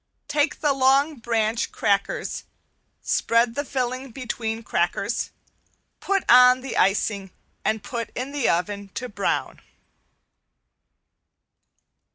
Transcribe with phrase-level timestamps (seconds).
[0.27, 2.43] Take the long branch crackers,
[3.03, 5.29] spread the filling between the crackers,
[5.99, 7.29] put on the icing
[7.63, 9.61] and put in the oven to brown.